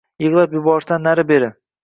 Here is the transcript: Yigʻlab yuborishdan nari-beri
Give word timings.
Yigʻlab 0.27 0.55
yuborishdan 0.57 1.07
nari-beri 1.09 1.53